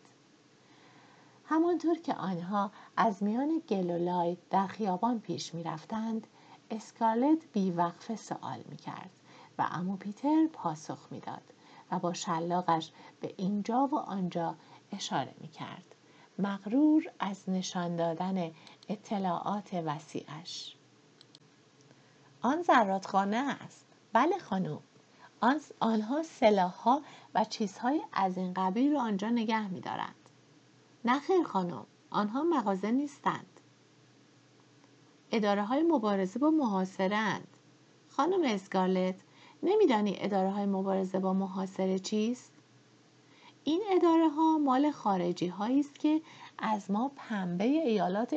همانطور 1.45 1.97
که 1.97 2.13
آنها 2.13 2.71
از 2.97 3.23
میان 3.23 3.61
گل 3.69 4.35
در 4.49 4.67
خیابان 4.67 5.19
پیش 5.19 5.53
می 5.53 5.63
رفتند، 5.63 6.27
اسکارلت 6.75 7.51
بیوقفه 7.53 8.15
سوال 8.15 8.63
می 8.69 8.77
کرد 8.77 9.09
و 9.57 9.67
امو 9.71 9.97
پیتر 9.97 10.47
پاسخ 10.53 11.07
می 11.11 11.19
داد 11.19 11.41
و 11.91 11.99
با 11.99 12.13
شلاقش 12.13 12.91
به 13.21 13.33
اینجا 13.37 13.87
و 13.91 13.95
آنجا 13.95 14.55
اشاره 14.91 15.33
می 15.41 15.47
کرد. 15.47 15.95
مغرور 16.39 17.11
از 17.19 17.49
نشان 17.49 17.95
دادن 17.95 18.51
اطلاعات 18.89 19.73
وسیعش. 19.73 20.75
آن 22.41 22.61
زرادخانه 22.61 23.37
است. 23.37 23.85
بله 24.13 24.37
خانم. 24.37 24.79
آن 25.41 25.61
آنها 25.79 26.23
سلاحها 26.23 27.01
و 27.35 27.45
چیزهای 27.45 28.01
از 28.13 28.37
این 28.37 28.53
قبیل 28.53 28.93
را 28.93 29.01
آنجا 29.01 29.29
نگه 29.29 29.67
میدارند. 29.67 30.29
نه 31.05 31.19
خیر 31.19 31.43
خانم. 31.43 31.85
آنها 32.09 32.43
مغازه 32.43 32.91
نیستند. 32.91 33.52
اداره 35.33 35.63
های 35.63 35.83
مبارزه 35.83 36.39
با 36.39 36.49
محاصره 36.49 37.15
اند 37.15 37.47
خانم 38.09 38.41
اسکارلت 38.43 39.15
نمیدانی 39.63 40.15
اداره 40.19 40.51
های 40.51 40.65
مبارزه 40.65 41.19
با 41.19 41.33
محاصره 41.33 41.99
چیست 41.99 42.51
این 43.63 43.81
اداره 43.91 44.29
ها 44.29 44.57
مال 44.57 44.91
خارجی 44.91 45.47
هایی 45.47 45.79
است 45.79 45.99
که 45.99 46.21
از 46.57 46.91
ما 46.91 47.11
پنبه 47.15 47.63
ایالات 47.63 48.33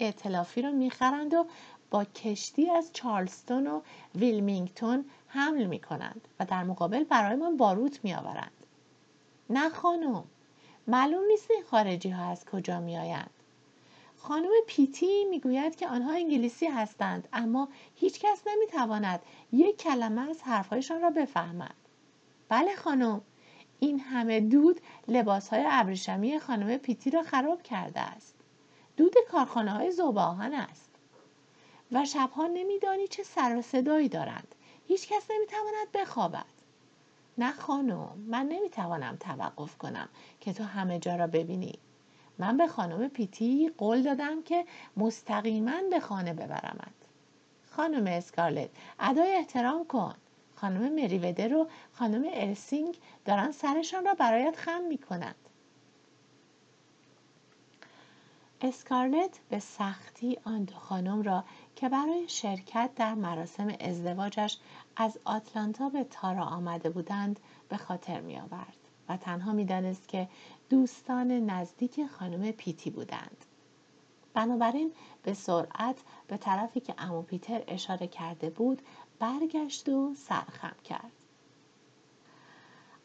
ائتلافی 0.00 0.62
رو 0.62 0.72
می‌خرند 0.72 1.34
و 1.34 1.46
با 1.90 2.04
کشتی 2.04 2.70
از 2.70 2.90
چارلستون 2.92 3.66
و 3.66 3.80
ویلمینگتون 4.14 5.04
حمل 5.26 5.66
می 5.66 5.78
کنند 5.78 6.28
و 6.40 6.44
در 6.44 6.64
مقابل 6.64 7.04
برایمان 7.04 7.56
باروت 7.56 8.00
می 8.04 8.14
آورند. 8.14 8.66
نه 9.50 9.68
خانم 9.68 10.24
معلوم 10.86 11.24
نیست 11.24 11.50
این 11.50 11.62
خارجی 11.70 12.10
ها 12.10 12.30
از 12.30 12.44
کجا 12.44 12.80
می 12.80 12.98
آیند. 12.98 13.30
خانم 14.22 14.50
پیتی 14.66 15.24
می‌گوید 15.24 15.76
که 15.76 15.88
آنها 15.88 16.12
انگلیسی 16.12 16.66
هستند 16.66 17.28
اما 17.32 17.68
هیچ 17.94 18.20
کس 18.20 18.42
نمی 18.46 18.66
تواند 18.66 19.20
یک 19.52 19.76
کلمه 19.76 20.30
از 20.30 20.42
حرفهایشان 20.42 21.00
را 21.00 21.10
بفهمد. 21.10 21.74
بله 22.48 22.76
خانم 22.76 23.20
این 23.80 24.00
همه 24.00 24.40
دود 24.40 24.80
لباس 25.08 25.48
های 25.48 25.64
ابریشمی 25.66 26.38
خانم 26.38 26.76
پیتی 26.76 27.10
را 27.10 27.22
خراب 27.22 27.62
کرده 27.62 28.00
است. 28.00 28.34
دود 28.96 29.14
کارخانه 29.30 29.72
های 29.72 29.90
زوباهن 29.90 30.54
است. 30.54 30.90
و 31.92 32.04
شبها 32.04 32.46
نمیدانی 32.46 33.08
چه 33.08 33.22
سر 33.22 33.56
و 33.56 33.62
صدایی 33.62 34.08
دارند. 34.08 34.54
هیچ 34.88 35.08
کس 35.08 35.30
نمی‌تواند 35.30 35.92
بخوابد. 35.94 36.44
نه 37.38 37.52
خانم 37.52 38.24
من 38.26 38.46
نمی‌توانم 38.46 39.16
توقف 39.16 39.78
کنم 39.78 40.08
که 40.40 40.52
تو 40.52 40.64
همه 40.64 40.98
جا 40.98 41.16
را 41.16 41.26
ببینی. 41.26 41.78
من 42.42 42.56
به 42.56 42.66
خانم 42.66 43.08
پیتی 43.08 43.70
قول 43.78 44.02
دادم 44.02 44.42
که 44.42 44.64
مستقیما 44.96 45.80
به 45.90 46.00
خانه 46.00 46.32
ببرمت. 46.32 46.94
خانم 47.70 48.06
اسکارلت 48.06 48.70
ادای 49.00 49.36
احترام 49.36 49.86
کن. 49.86 50.14
خانم 50.54 50.92
مریودر 50.94 51.54
و 51.54 51.68
خانم 51.92 52.24
ارسینگ 52.32 52.98
دارن 53.24 53.52
سرشان 53.52 54.04
را 54.04 54.14
برایت 54.14 54.56
خم 54.56 54.82
می 54.82 54.98
کنند. 54.98 55.34
اسکارلت 58.60 59.40
به 59.48 59.58
سختی 59.58 60.38
آن 60.44 60.64
دو 60.64 60.74
خانم 60.74 61.22
را 61.22 61.44
که 61.76 61.88
برای 61.88 62.28
شرکت 62.28 62.90
در 62.96 63.14
مراسم 63.14 63.74
ازدواجش 63.80 64.58
از 64.96 65.18
آتلانتا 65.24 65.88
به 65.88 66.04
تارا 66.04 66.44
آمده 66.44 66.90
بودند 66.90 67.40
به 67.68 67.76
خاطر 67.76 68.20
می 68.20 68.38
آورد 68.38 68.81
و 69.08 69.16
تنها 69.16 69.52
می 69.52 69.64
دانست 69.64 70.08
که 70.08 70.28
دوستان 70.70 71.30
نزدیک 71.30 72.06
خانم 72.06 72.52
پیتی 72.52 72.90
بودند. 72.90 73.44
بنابراین 74.34 74.92
به 75.22 75.34
سرعت 75.34 75.96
به 76.28 76.36
طرفی 76.36 76.80
که 76.80 76.94
امو 76.98 77.22
پیتر 77.22 77.62
اشاره 77.68 78.06
کرده 78.06 78.50
بود 78.50 78.82
برگشت 79.18 79.88
و 79.88 80.14
سرخم 80.14 80.76
کرد. 80.84 81.12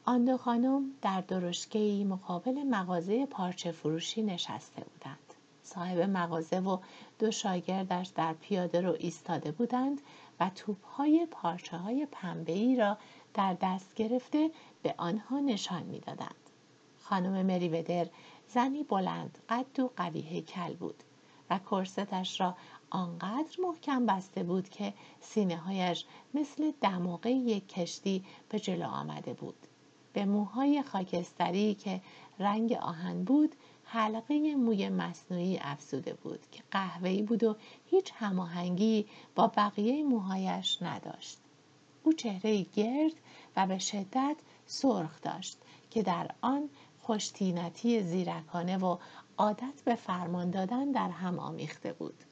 آن 0.05 0.25
دو 0.25 0.37
خانم 0.37 0.91
در 1.01 1.21
درشگهی 1.21 2.03
مقابل 2.03 2.63
مغازه 2.63 3.25
پارچه 3.25 3.71
فروشی 3.71 4.21
نشسته 4.21 4.83
بودند. 4.83 5.26
صاحب 5.67 5.99
مغازه 5.99 6.59
و 6.59 6.77
دو 7.19 7.31
شاگردش 7.31 8.07
در 8.07 8.33
پیاده 8.33 8.81
رو 8.81 8.95
ایستاده 8.99 9.51
بودند 9.51 10.01
و 10.39 10.51
توپهای 10.55 11.27
پارچه 11.31 11.77
های 11.77 12.07
پنبه 12.11 12.51
ای 12.51 12.75
را 12.75 12.97
در 13.33 13.57
دست 13.61 13.95
گرفته 13.95 14.51
به 14.83 14.95
آنها 14.97 15.39
نشان 15.39 15.83
می‌دادند. 15.83 16.35
خانم 17.01 17.45
مریودر 17.45 18.07
زنی 18.47 18.83
بلند 18.83 19.37
قد 19.49 19.79
و 19.79 19.91
قوی 19.97 20.41
کل 20.41 20.73
بود 20.73 21.03
و 21.49 21.59
کرستش 21.59 22.41
را 22.41 22.55
آنقدر 22.89 23.57
محکم 23.63 24.05
بسته 24.05 24.43
بود 24.43 24.69
که 24.69 24.93
سینه 25.21 25.57
هایش 25.57 26.05
مثل 26.33 26.71
دماغه 26.81 27.31
یک 27.31 27.67
کشتی 27.67 28.25
به 28.49 28.59
جلو 28.59 28.87
آمده 28.87 29.33
بود. 29.33 29.55
به 30.13 30.25
موهای 30.25 30.83
خاکستری 30.83 31.73
که 31.75 32.01
رنگ 32.39 32.73
آهن 32.73 33.23
بود 33.23 33.55
حلقه 33.89 34.55
موی 34.55 34.89
مصنوعی 34.89 35.59
افزوده 35.61 36.13
بود 36.13 36.39
که 36.51 36.63
قهوه‌ای 36.71 37.21
بود 37.21 37.43
و 37.43 37.55
هیچ 37.85 38.11
هماهنگی 38.15 39.05
با 39.35 39.47
بقیه 39.47 40.03
موهایش 40.03 40.81
نداشت. 40.81 41.37
او 42.03 42.13
چهره 42.13 42.61
گرد 42.63 43.13
و 43.55 43.67
به 43.67 43.79
شدت 43.79 44.35
سرخ 44.65 45.21
داشت 45.21 45.57
که 45.89 46.03
در 46.03 46.31
آن 46.41 46.69
خوشتینتی 47.01 48.03
زیرکانه 48.03 48.77
و 48.77 48.97
عادت 49.37 49.81
به 49.85 49.95
فرمان 49.95 50.51
دادن 50.51 50.91
در 50.91 51.09
هم 51.09 51.39
آمیخته 51.39 51.93
بود. 51.93 52.23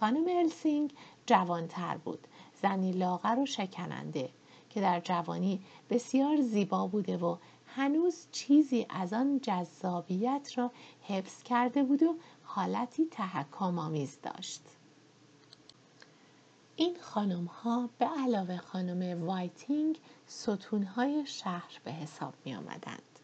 خانم 0.00 0.36
السینگ 0.38 0.92
جوانتر 1.26 1.96
بود 1.96 2.26
زنی 2.62 2.92
لاغر 2.92 3.38
و 3.38 3.46
شکننده 3.46 4.30
که 4.70 4.80
در 4.80 5.00
جوانی 5.00 5.60
بسیار 5.90 6.40
زیبا 6.40 6.86
بوده 6.86 7.16
و 7.16 7.36
هنوز 7.78 8.26
چیزی 8.32 8.86
از 8.88 9.12
آن 9.12 9.40
جذابیت 9.42 10.52
را 10.56 10.70
حفظ 11.02 11.42
کرده 11.42 11.82
بود 11.82 12.02
و 12.02 12.14
حالتی 12.42 13.06
تحکم 13.10 13.78
آمیز 13.78 14.18
داشت 14.22 14.62
این 16.76 16.96
خانم 17.00 17.44
ها 17.44 17.90
به 17.98 18.06
علاوه 18.06 18.56
خانم 18.56 19.24
وایتینگ 19.26 19.98
ستون 20.26 20.82
های 20.82 21.26
شهر 21.26 21.80
به 21.84 21.92
حساب 21.92 22.34
می 22.44 22.54
آمدند. 22.54 23.18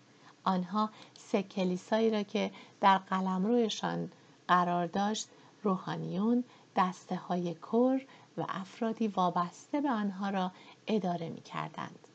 آنها 0.44 0.90
سه 1.18 1.42
کلیسایی 1.42 2.10
را 2.10 2.22
که 2.22 2.50
در 2.80 2.98
قلمروشان 2.98 4.12
قرار 4.48 4.86
داشت 4.86 5.28
روحانیون 5.62 6.44
دسته 6.76 7.16
های 7.16 7.54
کر 7.54 8.00
و 8.36 8.44
افرادی 8.48 9.08
وابسته 9.08 9.80
به 9.80 9.90
آنها 9.90 10.30
را 10.30 10.52
اداره 10.86 11.28
می 11.28 11.40
کردند. 11.40 12.08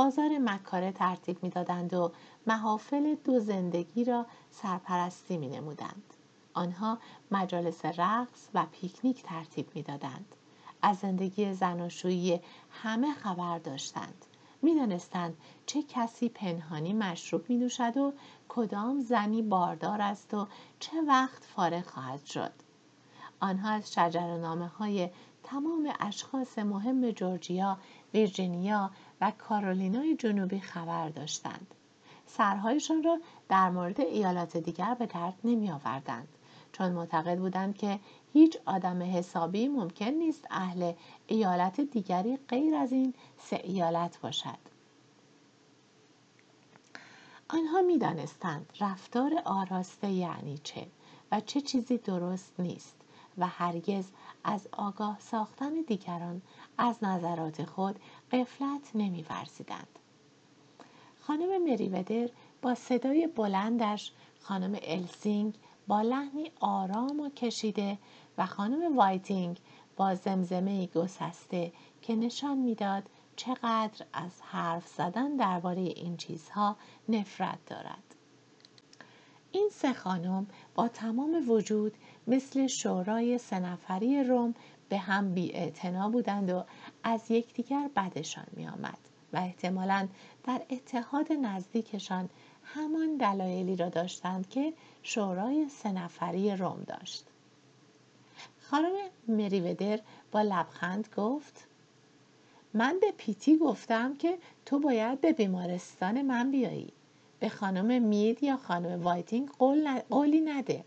بازار 0.00 0.38
مکاره 0.38 0.92
ترتیب 0.92 1.42
می 1.42 1.50
دادند 1.50 1.94
و 1.94 2.12
محافل 2.46 3.14
دو 3.14 3.40
زندگی 3.40 4.04
را 4.04 4.26
سرپرستی 4.50 5.36
می 5.36 5.48
نمودند. 5.48 6.14
آنها 6.54 6.98
مجالس 7.30 7.84
رقص 7.84 8.48
و 8.54 8.66
پیکنیک 8.72 9.22
ترتیب 9.22 9.68
می 9.74 9.82
دادند. 9.82 10.34
از 10.82 10.98
زندگی 10.98 11.54
زناشویی 11.54 12.40
همه 12.70 13.12
خبر 13.12 13.58
داشتند. 13.58 14.26
می‌دانستند 14.62 15.36
چه 15.66 15.82
کسی 15.82 16.28
پنهانی 16.28 16.92
مشروب 16.92 17.44
می 17.48 17.56
نوشد 17.56 17.96
و 17.96 18.12
کدام 18.48 19.00
زنی 19.00 19.42
باردار 19.42 20.02
است 20.02 20.34
و 20.34 20.46
چه 20.78 21.02
وقت 21.08 21.44
فارغ 21.44 21.86
خواهد 21.86 22.24
شد. 22.24 22.52
آنها 23.40 23.70
از 23.70 23.92
شجرنامه 23.92 24.66
های 24.66 25.10
تمام 25.42 25.92
اشخاص 26.00 26.58
مهم 26.58 27.10
جورجیا، 27.10 27.78
ویرجینیا 28.14 28.90
و 29.20 29.32
کارولینای 29.38 30.16
جنوبی 30.16 30.60
خبر 30.60 31.08
داشتند. 31.08 31.74
سرهایشان 32.26 33.02
را 33.02 33.18
در 33.48 33.70
مورد 33.70 34.00
ایالات 34.00 34.56
دیگر 34.56 34.94
به 34.94 35.06
درد 35.06 35.34
نمی 35.44 35.70
آوردند 35.70 36.28
چون 36.72 36.92
معتقد 36.92 37.38
بودند 37.38 37.76
که 37.76 38.00
هیچ 38.32 38.56
آدم 38.66 39.02
حسابی 39.02 39.68
ممکن 39.68 40.04
نیست 40.04 40.46
اهل 40.50 40.92
ایالت 41.26 41.80
دیگری 41.80 42.36
غیر 42.36 42.74
از 42.74 42.92
این 42.92 43.14
سه 43.38 43.60
ایالت 43.64 44.20
باشد. 44.20 44.58
آنها 47.48 47.82
می 47.82 47.98
دانستند 47.98 48.72
رفتار 48.80 49.32
آراسته 49.44 50.10
یعنی 50.10 50.58
چه 50.58 50.86
و 51.32 51.40
چه 51.40 51.60
چیزی 51.60 51.98
درست 51.98 52.60
نیست 52.60 52.96
و 53.38 53.46
هرگز 53.46 54.04
از 54.44 54.68
آگاه 54.72 55.16
ساختن 55.20 55.74
دیگران 55.86 56.42
از 56.80 57.04
نظرات 57.04 57.64
خود 57.64 58.00
غفلت 58.32 58.90
نمی 58.94 59.22
ورزیدند. 59.30 59.98
خانم 61.20 61.62
مریودر 61.62 62.28
با 62.62 62.74
صدای 62.74 63.26
بلندش 63.26 64.12
خانم 64.40 64.78
السینگ 64.82 65.54
با 65.86 66.02
لحنی 66.02 66.50
آرام 66.60 67.20
و 67.20 67.28
کشیده 67.28 67.98
و 68.38 68.46
خانم 68.46 68.96
وایتینگ 68.96 69.60
با 69.96 70.14
زمزمه 70.14 70.86
گسسته 70.86 71.72
که 72.02 72.16
نشان 72.16 72.58
می‌داد 72.58 73.02
چقدر 73.36 74.06
از 74.12 74.42
حرف 74.42 74.88
زدن 74.88 75.36
درباره 75.36 75.80
این 75.80 76.16
چیزها 76.16 76.76
نفرت 77.08 77.58
دارد. 77.66 78.14
این 79.52 79.68
سه 79.72 79.92
خانم 79.92 80.46
با 80.74 80.88
تمام 80.88 81.50
وجود 81.50 81.94
مثل 82.26 82.66
شورای 82.66 83.38
سنفری 83.38 84.24
روم 84.24 84.54
به 84.90 84.98
هم 84.98 85.34
بی 85.34 85.72
بودند 86.12 86.50
و 86.50 86.64
از 87.02 87.30
یکدیگر 87.30 87.90
بدشان 87.96 88.46
می 88.56 88.68
آمد 88.68 88.98
و 89.32 89.36
احتمالا 89.36 90.08
در 90.44 90.62
اتحاد 90.70 91.32
نزدیکشان 91.32 92.28
همان 92.64 93.16
دلایلی 93.16 93.76
را 93.76 93.88
داشتند 93.88 94.48
که 94.48 94.72
شورای 95.02 95.68
سنفری 95.68 96.56
روم 96.56 96.82
داشت. 96.86 97.24
خانم 98.60 98.92
مریودر 99.28 100.00
با 100.32 100.42
لبخند 100.42 101.08
گفت 101.16 101.66
من 102.74 102.98
به 103.00 103.12
پیتی 103.16 103.58
گفتم 103.58 104.16
که 104.16 104.38
تو 104.66 104.78
باید 104.78 105.20
به 105.20 105.32
بیمارستان 105.32 106.22
من 106.22 106.50
بیایی. 106.50 106.92
به 107.40 107.48
خانم 107.48 108.02
مید 108.02 108.42
یا 108.42 108.56
خانم 108.56 109.02
وایتینگ 109.02 109.48
قولی 110.08 110.40
نده. 110.40 110.84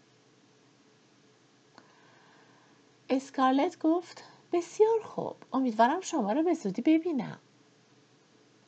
اسکارلت 3.16 3.80
گفت 3.80 4.24
بسیار 4.52 5.02
خوب 5.04 5.36
امیدوارم 5.54 6.02
شما 6.02 6.32
را 6.32 6.42
به 6.42 6.54
زودی 6.54 6.82
ببینم 6.82 7.40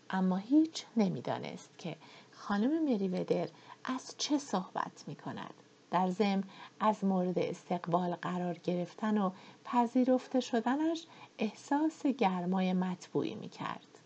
اما 0.09 0.37
هیچ 0.37 0.85
نمی‌دانست 0.97 1.69
که 1.77 1.95
خانم 2.31 2.83
مریودر 2.83 3.47
از 3.83 4.15
چه 4.17 4.37
صحبت 4.37 5.03
می 5.07 5.15
کند 5.15 5.53
در 5.91 6.09
ضمن 6.09 6.43
از 6.79 7.03
مورد 7.03 7.39
استقبال 7.39 8.15
قرار 8.15 8.53
گرفتن 8.53 9.17
و 9.17 9.31
پذیرفته 9.63 10.39
شدنش 10.39 11.07
احساس 11.37 12.05
گرمای 12.05 12.73
مطبوعی 12.73 13.35
می 13.35 13.49
کرد. 13.49 13.99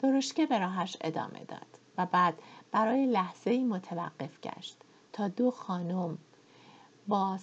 درشکه 0.00 0.46
به 0.46 0.58
راهش 0.58 0.96
ادامه 1.00 1.44
داد 1.44 1.78
و 1.98 2.06
بعد 2.06 2.42
برای 2.72 3.06
لحظه 3.06 3.50
ای 3.50 3.64
متوقف 3.64 4.40
گشت 4.40 4.76
تا 5.12 5.28
دو 5.28 5.50
خانم 5.50 6.18
با 7.08 7.38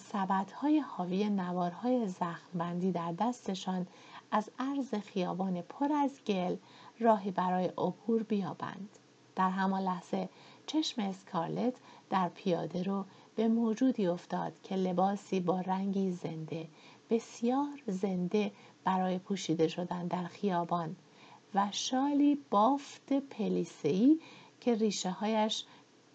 های 0.60 0.78
حاوی 0.78 1.30
نوارهای 1.30 2.08
زخمبندی 2.08 2.92
در 2.92 3.12
دستشان 3.12 3.86
از 4.30 4.50
عرض 4.58 4.94
خیابان 4.94 5.62
پر 5.62 5.92
از 5.92 6.20
گل 6.26 6.56
راهی 7.00 7.30
برای 7.30 7.64
عبور 7.64 8.22
بیابند. 8.22 8.88
در 9.36 9.50
همان 9.50 9.82
لحظه 9.82 10.28
چشم 10.66 11.02
اسکارلت 11.02 11.74
در 12.10 12.28
پیاده 12.28 12.82
رو 12.82 13.04
به 13.36 13.48
موجودی 13.48 14.06
افتاد 14.06 14.52
که 14.62 14.76
لباسی 14.76 15.40
با 15.40 15.60
رنگی 15.60 16.10
زنده 16.10 16.68
بسیار 17.10 17.82
زنده 17.86 18.52
برای 18.84 19.18
پوشیده 19.18 19.68
شدن 19.68 20.06
در 20.06 20.24
خیابان 20.24 20.96
و 21.54 21.68
شالی 21.70 22.38
بافت 22.50 23.12
پلیسهی 23.12 24.20
که 24.60 24.74
ریشه 24.74 25.10
هایش 25.10 25.64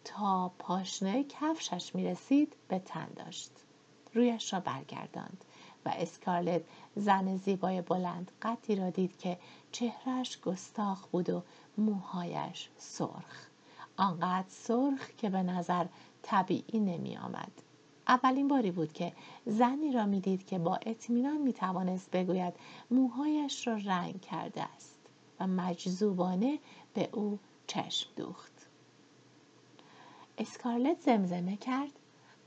تا 0.03 0.51
پاشنه 0.59 1.23
کفشش 1.23 1.95
می 1.95 2.03
رسید 2.03 2.55
به 2.67 2.79
تن 2.79 3.07
داشت. 3.15 3.51
رویش 4.13 4.53
را 4.53 4.59
برگرداند 4.59 5.45
و 5.85 5.93
اسکارلت 5.95 6.61
زن 6.95 7.37
زیبای 7.37 7.81
بلند 7.81 8.31
قدی 8.41 8.75
را 8.75 8.89
دید 8.89 9.17
که 9.17 9.37
چهرش 9.71 10.41
گستاخ 10.41 11.07
بود 11.07 11.29
و 11.29 11.43
موهایش 11.77 12.69
سرخ. 12.77 13.47
آنقدر 13.97 14.47
سرخ 14.49 15.09
که 15.17 15.29
به 15.29 15.43
نظر 15.43 15.85
طبیعی 16.21 16.79
نمی 16.79 17.17
آمد. 17.17 17.51
اولین 18.07 18.47
باری 18.47 18.71
بود 18.71 18.93
که 18.93 19.13
زنی 19.45 19.91
را 19.91 20.05
می‌دید 20.05 20.45
که 20.45 20.59
با 20.59 20.75
اطمینان 20.75 21.37
می 21.37 21.53
توانست 21.53 22.11
بگوید 22.11 22.53
موهایش 22.91 23.67
را 23.67 23.75
رنگ 23.75 24.21
کرده 24.21 24.63
است 24.63 24.99
و 25.39 25.47
مجذوبانه 25.47 26.59
به 26.93 27.09
او 27.11 27.39
چشم 27.67 28.09
دوخت. 28.15 28.58
اسکارلت 30.39 31.01
زمزمه 31.01 31.57
کرد. 31.57 31.91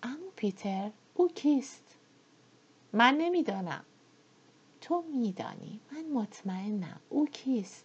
امو 0.03 0.31
پیتر 0.37 0.91
او 1.15 1.29
کیست؟ 1.29 1.97
من 2.93 3.15
نمی‌دانم. 3.15 3.85
تو 4.81 5.05
میدانی. 5.15 5.81
من 5.93 6.05
مطمئنم. 6.23 7.01
او 7.09 7.27
کیست؟ 7.27 7.85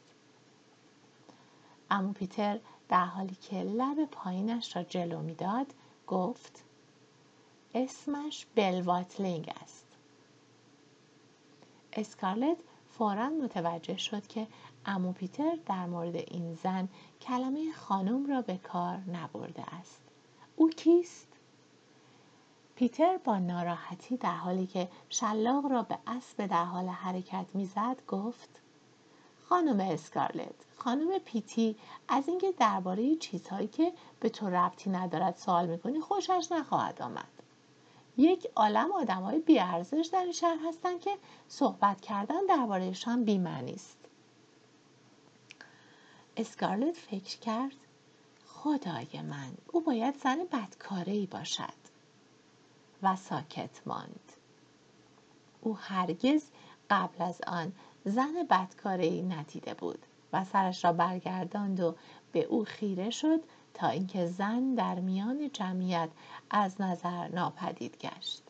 امو 1.92 2.14
پیتر 2.14 2.60
در 2.90 3.06
حالی 3.06 3.36
که 3.36 3.56
لب 3.56 4.06
پایینش 4.06 4.76
را 4.76 4.84
جلو 4.84 5.22
می‌داد 5.22 5.74
گفت 6.08 6.64
اسمش 7.76 8.46
بلواتلینگ 8.56 9.54
است. 9.64 9.86
اسکارلت 11.94 12.58
فورا 12.98 13.30
متوجه 13.30 13.98
شد 13.98 14.28
که 14.28 14.48
امو 14.86 15.12
پیتر 15.12 15.58
در 15.66 15.86
مورد 15.86 16.16
این 16.16 16.54
زن 16.54 16.90
کلمه 17.22 17.72
خانم 17.74 18.26
را 18.26 18.42
به 18.42 18.58
کار 18.58 18.98
نبرده 18.98 19.76
است. 19.76 20.02
او 20.56 20.70
کیست؟ 20.70 21.28
پیتر 22.76 23.18
با 23.18 23.40
ناراحتی 23.40 24.18
در 24.18 24.36
حالی 24.36 24.68
که 24.68 24.90
شلاق 25.10 25.66
را 25.66 25.84
به 25.84 25.98
اسب 26.08 26.46
در 26.46 26.64
حال 26.64 26.88
حرکت 26.88 27.46
می‌زد 27.54 27.98
گفت 28.08 28.50
خانم 29.50 29.80
اسکارلت 29.80 30.66
خانم 30.78 31.20
پیتی 31.20 31.76
از 32.08 32.28
اینکه 32.28 32.52
درباره 32.52 33.16
چیزهایی 33.16 33.68
که 33.68 33.94
به 34.20 34.30
تو 34.30 34.50
ربطی 34.50 34.90
ندارد 34.90 35.36
سوال 35.36 35.68
می‌کنی 35.68 36.00
خوشش 36.00 36.48
نخواهد 36.52 37.02
آمد. 37.02 37.44
یک 38.18 38.48
عالم 38.56 38.92
آدم 38.92 39.22
های 39.22 39.40
بیارزش 39.40 40.10
در 40.14 40.24
این 40.24 40.32
شهر 40.32 40.58
هستند 40.68 41.00
که 41.00 41.18
صحبت 41.48 42.02
کردن 42.02 42.46
دربارهشان 42.50 43.24
بیمعنی 43.24 43.74
است. 43.74 43.98
اسکارلت 46.40 46.98
فکر 46.98 47.40
کرد 47.40 47.76
خدای 48.48 49.22
من 49.22 49.52
او 49.74 49.82
باید 49.82 50.18
زن 50.18 50.38
بدکاره 50.52 51.26
باشد. 51.26 51.74
و 53.04 53.16
ساکت 53.16 53.82
ماند. 53.86 54.34
او 55.62 55.78
هرگز 55.78 56.44
قبل 56.90 57.24
از 57.24 57.42
آن 57.48 57.72
زن 58.06 58.34
بدکاره 58.50 59.06
ای 59.06 59.22
ندیده 59.22 59.74
بود 59.74 60.00
و 60.34 60.46
سرش 60.46 60.86
را 60.86 60.94
برگرداند 60.94 61.80
و 61.80 61.96
به 62.32 62.44
او 62.44 62.64
خیره 62.64 63.10
شد 63.10 63.44
تا 63.74 63.88
اینکه 63.88 64.26
زن 64.26 64.76
در 64.76 65.00
میان 65.00 65.50
جمعیت 65.54 66.10
از 66.50 66.82
نظر 66.82 67.28
ناپدید 67.28 67.98
گشت. 67.98 68.44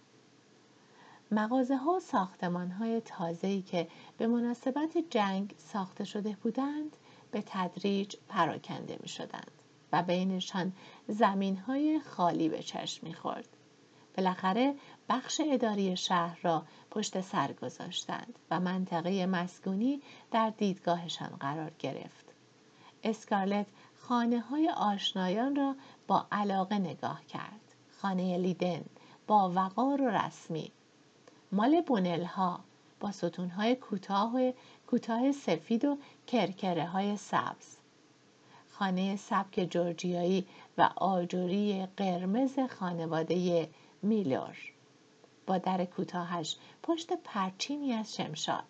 مغازه 1.32 1.78
ها 1.78 1.92
و 1.92 2.00
ساختمان 2.00 2.72
های 2.72 3.02
تازه‌ای 3.02 3.62
که 3.62 3.88
به 4.18 4.28
مناسبت 4.28 4.98
جنگ 5.10 5.56
ساخته 5.58 6.04
شده 6.04 6.38
بودند 6.44 6.98
به 7.32 7.44
تدریج 7.46 8.16
پراکنده 8.30 8.98
می 9.02 9.08
شدند 9.08 9.52
و 9.92 10.04
بینشان 10.04 10.74
زمین 11.08 11.58
های 11.58 12.00
خالی 12.00 12.50
به 12.50 12.64
چشم 12.64 13.08
می 13.08 13.14
خورد. 13.14 13.48
بالاخره 14.18 14.76
بخش 15.10 15.42
اداری 15.46 15.98
شهر 15.98 16.40
را 16.42 16.64
پشت 16.92 17.22
سر 17.22 17.54
گذاشتند 17.54 18.40
و 18.52 18.60
منطقه 18.60 19.26
مسکونی 19.26 20.02
در 20.32 20.50
دیدگاهشان 20.50 21.30
قرار 21.30 21.72
گرفت. 21.80 22.26
اسکارلت 23.04 23.68
خانه 23.98 24.40
های 24.40 24.70
آشنایان 24.70 25.56
را 25.56 25.76
با 26.08 26.28
علاقه 26.32 26.78
نگاه 26.78 27.26
کرد. 27.26 27.62
خانه 28.02 28.38
لیدن 28.38 28.86
با 29.28 29.50
وقار 29.50 30.02
و 30.02 30.08
رسمی. 30.08 30.72
مال 31.52 31.82
بونل 31.82 32.24
ها 32.24 32.60
با 33.00 33.12
ستون 33.12 33.50
های 33.50 33.76
کوتاه 33.76 34.34
کوتاه 34.88 35.32
سفید 35.32 35.86
و 35.86 35.98
کرکره 36.28 36.86
های 36.86 37.18
سبز. 37.18 37.78
خانه 38.70 39.16
سبک 39.16 39.68
جورجیایی 39.70 40.48
و 40.78 40.90
آجوری 40.96 41.88
قرمز 41.98 42.60
خانواده 42.60 43.70
میلور 44.02 44.58
با 45.48 45.58
در 45.58 45.86
کوتاهش 45.86 46.58
پشت 46.84 47.14
پرچیمی 47.14 47.94
از 47.94 48.16
شمشاد 48.16 48.64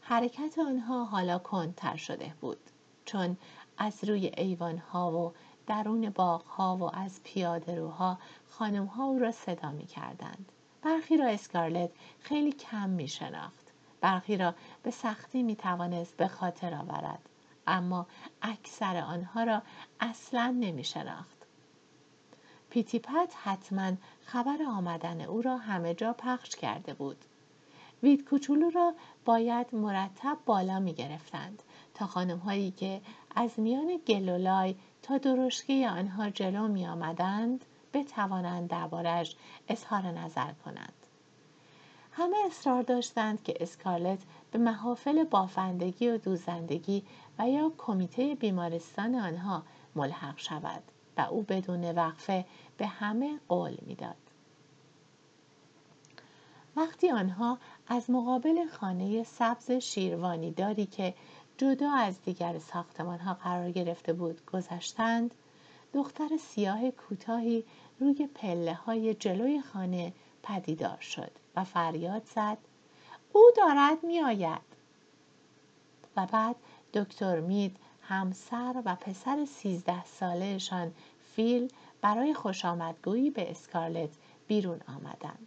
حرکت 0.00 0.58
آنها 0.58 1.04
حالا 1.04 1.38
کندتر 1.38 1.96
شده 1.96 2.34
بود 2.40 2.70
چون 3.04 3.36
از 3.78 4.04
روی 4.04 4.32
ایوانها 4.36 5.12
و 5.12 5.32
درون 5.66 6.10
باغها 6.10 6.76
و 6.76 6.96
از 6.96 7.20
پیاده 7.24 7.74
روها 7.74 8.18
خانمها 8.48 9.04
او 9.04 9.18
را 9.18 9.32
صدا 9.32 9.70
می 9.70 9.86
کردند. 9.86 10.52
برخی 10.82 11.16
را 11.16 11.26
اسکارلت 11.26 11.90
خیلی 12.20 12.52
کم 12.52 12.88
می 12.88 13.08
شناخت. 13.08 13.65
برخی 14.00 14.36
را 14.36 14.54
به 14.82 14.90
سختی 14.90 15.42
می 15.42 15.56
توانست 15.56 16.16
به 16.16 16.28
خاطر 16.28 16.74
آورد. 16.74 17.28
اما 17.66 18.06
اکثر 18.42 18.96
آنها 18.96 19.44
را 19.44 19.62
اصلا 20.00 20.56
نمی 20.60 20.84
شناخت. 20.84 21.36
پیتیپت 22.70 23.34
حتما 23.42 23.92
خبر 24.24 24.58
آمدن 24.68 25.20
او 25.20 25.42
را 25.42 25.56
همه 25.56 25.94
جا 25.94 26.12
پخش 26.12 26.56
کرده 26.56 26.94
بود. 26.94 27.24
وید 28.02 28.24
کوچولو 28.24 28.70
را 28.70 28.94
باید 29.24 29.74
مرتب 29.74 30.38
بالا 30.46 30.80
می 30.80 30.94
گرفتند 30.94 31.62
تا 31.94 32.06
خانم 32.06 32.38
هایی 32.38 32.70
که 32.70 33.00
از 33.36 33.60
میان 33.60 34.00
گلولای 34.06 34.76
تا 35.02 35.18
درشکه 35.18 35.88
آنها 35.88 36.30
جلو 36.30 36.68
می 36.68 36.86
آمدند 36.86 37.64
بتوانند 37.92 38.68
دربارش 38.70 39.36
اظهار 39.68 40.02
نظر 40.02 40.52
کنند. 40.64 40.95
همه 42.18 42.36
اصرار 42.46 42.82
داشتند 42.82 43.42
که 43.42 43.54
اسکارلت 43.60 44.18
به 44.50 44.58
محافل 44.58 45.24
بافندگی 45.24 46.08
و 46.08 46.18
دوزندگی 46.18 47.02
و 47.38 47.48
یا 47.48 47.72
کمیته 47.78 48.34
بیمارستان 48.34 49.14
آنها 49.14 49.62
ملحق 49.94 50.38
شود 50.38 50.82
و 51.16 51.20
او 51.20 51.42
بدون 51.42 51.90
وقفه 51.90 52.44
به 52.76 52.86
همه 52.86 53.40
قول 53.48 53.76
می‌داد. 53.86 54.16
وقتی 56.76 57.10
آنها 57.10 57.58
از 57.88 58.10
مقابل 58.10 58.66
خانه 58.66 59.22
سبز 59.22 59.70
شیروانی 59.70 60.50
داری 60.50 60.86
که 60.86 61.14
جدا 61.58 61.92
از 61.92 62.22
دیگر 62.22 62.58
ساختمان 62.58 63.18
ها 63.18 63.34
قرار 63.34 63.70
گرفته 63.70 64.12
بود 64.12 64.46
گذشتند 64.46 65.34
دختر 65.92 66.36
سیاه 66.36 66.90
کوتاهی 66.90 67.64
روی 68.00 68.28
پله 68.34 68.74
های 68.74 69.14
جلوی 69.14 69.60
خانه 69.60 70.12
پدیدار 70.46 71.00
شد 71.00 71.30
و 71.56 71.64
فریاد 71.64 72.24
زد 72.34 72.58
او 73.32 73.50
دارد 73.56 74.04
میآید 74.04 74.60
و 76.16 76.26
بعد 76.26 76.56
دکتر 76.94 77.40
مید 77.40 77.76
همسر 78.02 78.82
و 78.84 78.94
پسر 78.94 79.44
سیزده 79.44 80.04
سالهشان 80.04 80.92
فیل 81.34 81.72
برای 82.00 82.34
خوش 82.34 82.64
آمدگویی 82.64 83.30
به 83.30 83.50
اسکارلت 83.50 84.10
بیرون 84.46 84.80
آمدند. 84.88 85.46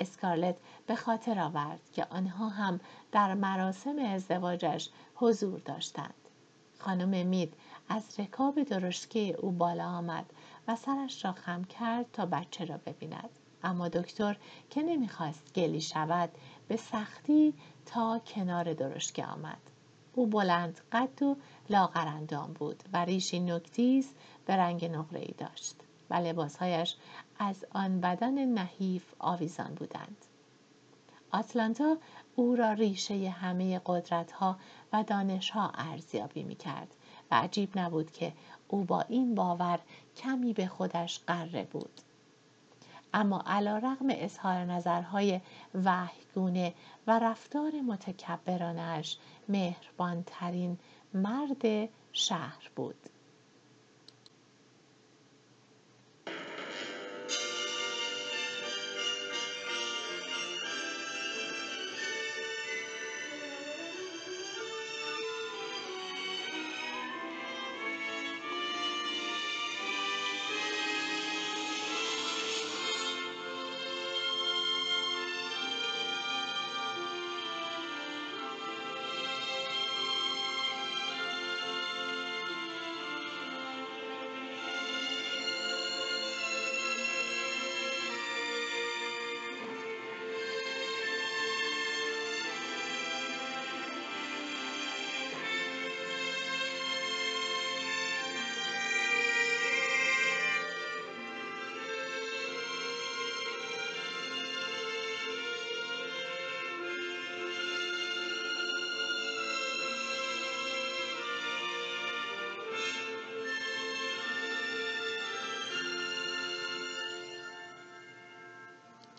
اسکارلت 0.00 0.56
به 0.86 0.94
خاطر 0.94 1.40
آورد 1.40 1.80
که 1.92 2.06
آنها 2.10 2.48
هم 2.48 2.80
در 3.12 3.34
مراسم 3.34 3.98
ازدواجش 3.98 4.88
حضور 5.14 5.58
داشتند. 5.58 6.14
خانم 6.78 7.26
مید 7.26 7.54
از 7.88 8.20
رکاب 8.20 8.62
درشکه 8.62 9.36
او 9.38 9.50
بالا 9.50 9.88
آمد 9.88 10.26
و 10.68 10.76
سرش 10.76 11.24
را 11.24 11.32
خم 11.32 11.64
کرد 11.64 12.06
تا 12.12 12.26
بچه 12.26 12.64
را 12.64 12.76
ببیند. 12.86 13.30
اما 13.66 13.88
دکتر 13.88 14.36
که 14.70 14.82
نمی‌خواست 14.82 15.54
گلی 15.54 15.80
شود 15.80 16.30
به 16.68 16.76
سختی 16.76 17.54
تا 17.86 18.18
کنار 18.26 18.72
درشکه 18.72 19.26
آمد. 19.26 19.60
او 20.14 20.26
بلند 20.26 20.80
قد 20.92 21.22
و 21.22 21.36
لاغرندام 21.70 22.52
بود 22.52 22.82
و 22.92 23.04
ریشی 23.04 23.40
نکتیز 23.40 24.14
به 24.46 24.56
رنگ 24.56 24.84
نقره 24.84 25.20
ای 25.20 25.34
داشت 25.38 25.76
و 26.10 26.14
لباسهایش 26.14 26.96
از 27.38 27.64
آن 27.74 28.00
بدن 28.00 28.44
نحیف 28.44 29.14
آویزان 29.18 29.74
بودند. 29.74 30.16
آتلانتا 31.32 31.96
او 32.36 32.56
را 32.56 32.72
ریشه 32.72 33.30
همه 33.30 33.80
قدرت 33.86 34.32
ها 34.32 34.56
و 34.92 35.02
دانش 35.02 35.50
ها 35.50 35.70
ارزیابی 35.74 36.42
می 36.42 36.54
کرد 36.54 36.88
و 37.30 37.34
عجیب 37.34 37.78
نبود 37.78 38.10
که 38.10 38.32
او 38.68 38.84
با 38.84 39.00
این 39.00 39.34
باور 39.34 39.80
کمی 40.16 40.52
به 40.52 40.66
خودش 40.66 41.20
قره 41.26 41.64
بود. 41.64 42.00
اما 43.14 43.42
علا 43.46 43.78
رغم 43.78 44.06
اظهار 44.10 44.64
نظرهای 44.64 45.40
وحیگونه 45.84 46.74
و 47.06 47.18
رفتار 47.18 47.72
متکبرانش 47.72 49.18
مهربانترین 49.48 50.78
مرد 51.14 51.88
شهر 52.12 52.70
بود. 52.76 53.15